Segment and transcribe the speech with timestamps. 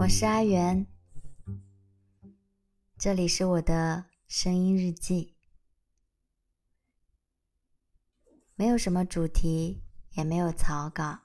[0.00, 0.86] 我是阿元，
[2.96, 5.34] 这里是我的声音日记，
[8.54, 9.82] 没有什么主题，
[10.12, 11.18] 也没有草稿。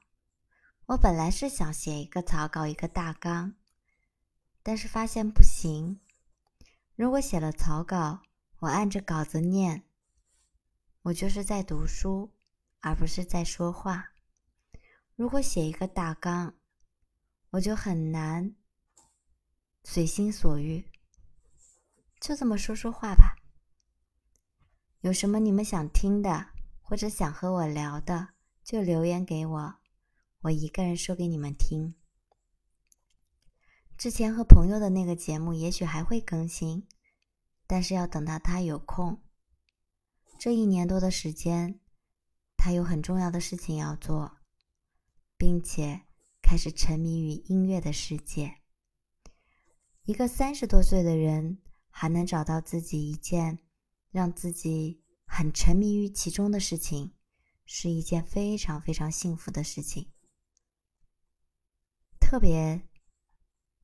[0.87, 3.55] 我本来是想写一个草稿，一个大纲，
[4.61, 6.01] 但是发现不行。
[6.97, 8.23] 如果写了草稿，
[8.59, 9.83] 我按着稿子念，
[11.03, 12.33] 我就是在读书，
[12.81, 14.11] 而不是在说话。
[15.15, 16.55] 如果写一个大纲，
[17.51, 18.53] 我就很难
[19.87, 20.83] 随心所欲，
[22.19, 23.35] 就这么说说话吧。
[25.01, 26.47] 有什么你们想听的，
[26.81, 28.29] 或者想和我聊的，
[28.63, 29.75] 就留言给我，
[30.41, 31.93] 我一个人说给你们听。
[33.95, 36.87] 之前和朋友的那个节目，也许还会更新，
[37.67, 39.21] 但是要等到他有空。
[40.39, 41.79] 这一年多的时间，
[42.57, 44.39] 他有很重要的事情要做，
[45.37, 46.01] 并且。
[46.47, 48.61] 开始沉迷于音乐的世界。
[50.05, 51.57] 一个三十多岁的人
[51.89, 53.57] 还能找到自己一件
[54.11, 57.11] 让自己很沉迷于其中的事情，
[57.65, 60.11] 是一件非常非常幸福的事情。
[62.19, 62.87] 特别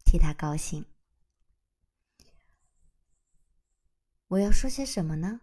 [0.06, 0.86] 替他高兴。
[4.28, 5.42] 我要说些什么呢？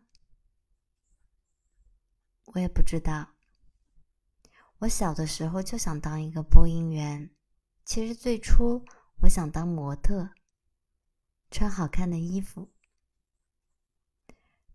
[2.44, 3.34] 我也不知道。
[4.78, 7.34] 我小的时候就想当一个播音员，
[7.84, 8.84] 其实最初
[9.22, 10.30] 我想当模特，
[11.50, 12.70] 穿好看的衣服。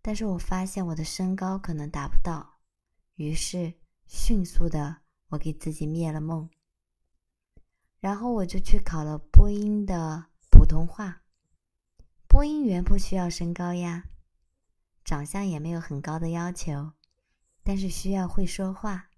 [0.02, 2.58] 但是我发现我的身高可能达不到，
[3.14, 3.74] 于是
[4.06, 6.50] 迅速的我给自己灭了梦。
[8.00, 11.22] 然后我就去考了播音的普通话。
[12.28, 14.04] 播音员不需要身高呀，
[15.04, 16.92] 长相也没有很高的要求，
[17.62, 19.08] 但是需要会说话。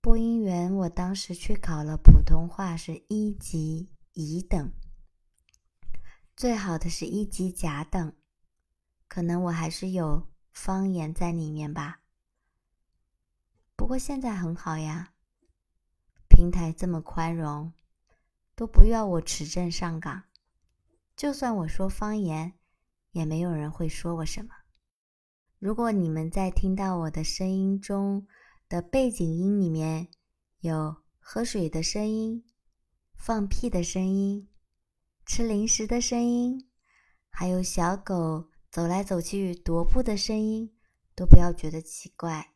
[0.00, 4.72] 播音员，我当时去考了普通话是一级乙等，
[6.42, 8.16] 最好的是一级甲等，
[9.06, 12.00] 可能我还是有方言在里面吧。
[13.76, 15.12] 不过现在很好呀，
[16.28, 17.72] 平台这么宽容，
[18.56, 20.24] 都不要我持证上岗，
[21.14, 22.54] 就算我说方言，
[23.12, 24.50] 也没有人会说我什么。
[25.60, 28.26] 如果你们在听到我的声音中，
[28.68, 30.08] 的背景音里面
[30.58, 32.44] 有喝水的声音、
[33.14, 34.48] 放屁的声音、
[35.24, 36.68] 吃零食的声音，
[37.30, 40.76] 还有小狗走来走去踱步的声音，
[41.14, 42.54] 都不要觉得奇怪，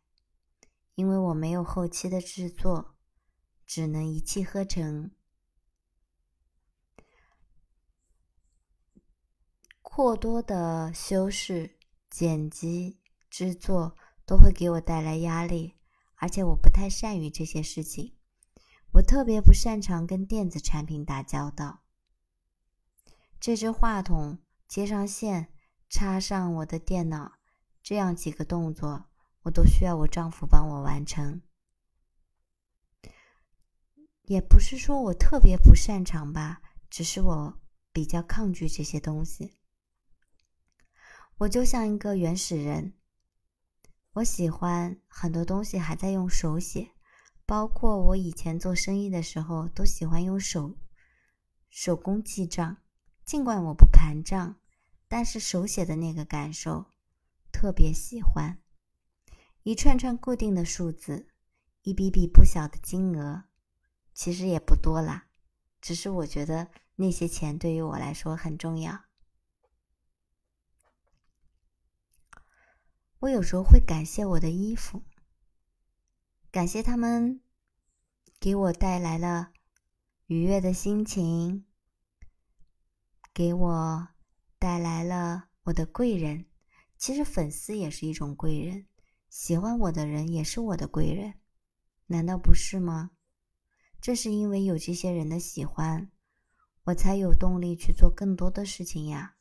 [0.95, 2.97] 因为我没有后期的制作，
[3.67, 5.13] 只能一气呵成，
[9.81, 11.79] 过多的修饰、
[12.11, 13.01] 剪辑、
[13.31, 15.75] 制作都会给我带来压力。
[16.19, 18.17] 而且我不太善于这些事情，
[18.93, 21.86] 我特别不擅长跟电子产品打交道。
[23.39, 25.53] 这只话筒接上线、
[25.89, 27.33] 插上我的电脑，
[27.83, 29.07] 这样几个动作，
[29.43, 31.43] 我都需要我丈夫帮我完成。
[34.23, 36.61] 也不是说我特别不擅长吧，
[36.91, 37.61] 只是我
[37.93, 39.57] 比较抗拒这些东西。
[41.39, 42.95] 我就像一个原始人。
[44.15, 46.91] 我喜欢很多东西还在用手写，
[47.45, 50.75] 包括我以前做生意的时候都喜欢用手
[51.69, 52.79] 手工记账。
[53.27, 54.55] 尽管我不盘账，
[55.09, 56.93] 但是手写的那个感受
[57.51, 58.63] 特别喜欢。
[59.65, 61.27] 一串串固定的数字，
[61.83, 63.43] 一笔笔不小的金额，
[64.15, 65.27] 其实也不多啦，
[65.81, 69.07] 只是我觉得那些钱对于我来说很重要。
[73.19, 75.03] 我有时候会感谢我的衣服，
[76.53, 77.41] 感谢他们
[78.39, 79.53] 给我带来了
[80.27, 81.66] 愉悦的心情，
[83.37, 84.09] 给我
[84.59, 86.47] 带来了我的贵人。
[86.97, 88.87] 其实粉丝也是一种贵人，
[89.29, 91.35] 喜欢我的人也是我的贵人，
[92.07, 93.11] 难道不是吗？
[94.01, 96.11] 正是因为有这些人的喜欢，
[96.85, 99.37] 我才有动力去做更多的事情呀。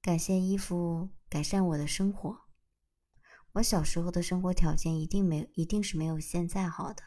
[0.00, 2.36] 感谢衣服改善我的生活。
[3.52, 7.04] 我小时候的生活条件一定没一定是没有现在好的。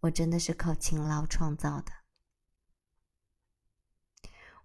[0.00, 2.01] 我真的是靠勤劳创造的。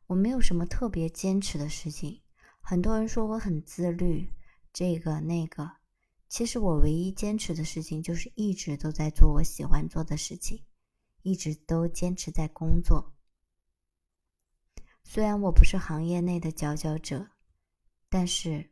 [0.07, 2.21] 我没有什么特别坚持的事情。
[2.62, 4.33] 很多人说我很自律，
[4.74, 5.77] 这个那个。
[6.30, 10.65] 其实我唯一坚持的事情就是一直都在做我喜欢做的事情，
[11.21, 13.13] 一直都坚持在工作。
[15.06, 17.30] 虽然我不是行业内的佼佼者，
[18.09, 18.71] 但是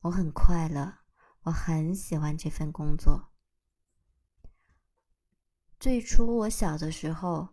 [0.00, 1.00] 我很快乐，
[1.42, 3.30] 我很喜欢这份工作。
[5.78, 7.48] 最初我小的时候，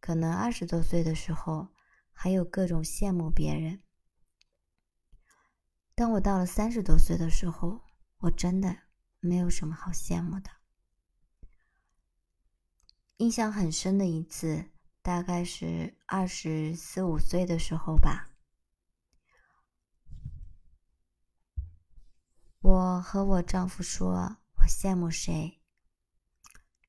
[0.00, 1.68] 可能二十多岁的时候，
[2.18, 3.82] 还有各种羡慕别人。
[5.94, 7.82] 当我到了三十多岁的时候，
[8.18, 8.74] 我真的
[9.20, 10.50] 没有什么好羡慕的。
[13.18, 14.70] 印象很深的一次，
[15.02, 18.30] 大概是二十四五岁的时候吧。
[22.60, 25.60] 我和我丈夫说：“我羡慕谁？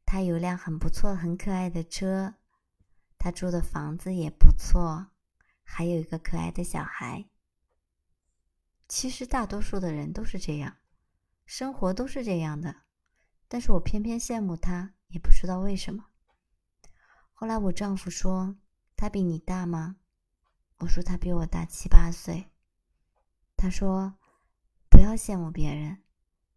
[0.06, 2.36] 他有辆很不错、很可爱的车，
[3.18, 5.12] 他住的房子也不错，
[5.68, 7.26] 还有一个可爱的小孩。”
[8.88, 10.78] 其实大多数的人都是这样，
[11.46, 12.84] 生活都是这样的，
[13.48, 16.06] 但是我偏偏羡慕他，也不知道为什么。
[17.34, 18.56] 后来我丈夫说
[18.96, 19.98] ：“他比你大吗？”
[20.80, 22.50] 我说：“他比我大七八岁。”
[23.58, 24.18] 他说。
[24.90, 26.02] 不要羡慕别人，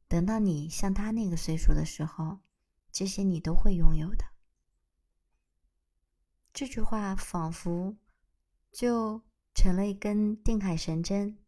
[0.08, 2.38] 等到你像他那个岁数的时候，
[2.90, 4.24] 这些你都会拥有的。
[6.54, 7.96] 这句话仿佛
[8.72, 9.22] 就
[9.55, 11.38] 成了一根定海神针，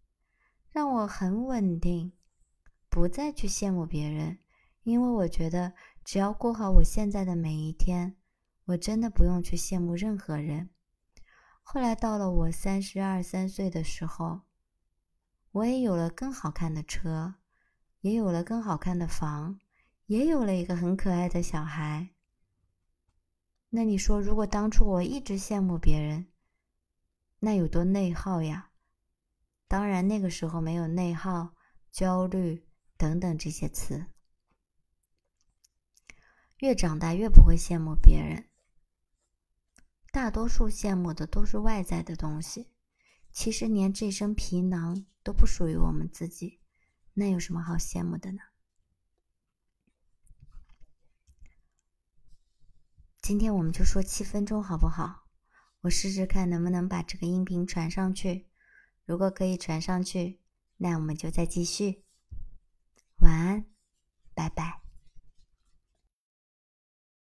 [0.70, 2.12] 让我很稳定，
[2.88, 4.38] 不再去羡慕别人，
[4.82, 5.72] 因为我觉得
[6.04, 8.16] 只要过好我现在的每一天，
[8.66, 10.70] 我真的不用去羡慕任何人。
[11.62, 14.42] 后来到了我三十二三岁的时候。
[15.52, 17.34] 我也有了更好看的车，
[18.00, 19.60] 也有了更好看的房，
[20.06, 22.08] 也有了一个很可爱的小孩。
[23.68, 26.31] 那你说，如果当初我一直羡慕别人，
[27.44, 28.70] 那有多内耗呀？
[29.66, 31.54] 当然，那个时候没有内耗、
[31.90, 32.66] 焦虑
[32.96, 34.06] 等等这些词。
[36.58, 38.48] 越长大越不会羡慕别人，
[40.12, 42.72] 大多数羡慕的都是外在的东西。
[43.32, 45.04] 其实，连这身皮囊。
[45.24, 46.60] 都不属于我们自己，
[47.14, 48.40] 那有什么好羡慕的呢？
[53.20, 55.21] 今天我们就说七分钟好不好？
[55.82, 58.46] 我试试看能不能把这个音频传上去。
[59.04, 60.40] 如果可以传上去，
[60.76, 62.04] 那我们就再继续。
[63.18, 63.64] 晚安，
[64.34, 64.81] 拜拜。